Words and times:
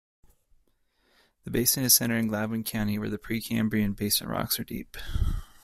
The 1.43 1.51
basin 1.51 1.83
is 1.83 1.93
centered 1.93 2.17
in 2.17 2.25
Gladwin 2.25 2.63
County 2.63 2.97
where 2.97 3.07
the 3.11 3.19
Precambrian 3.19 3.95
basement 3.95 4.31
rocks 4.31 4.59
are 4.59 4.63
deep. 4.63 4.97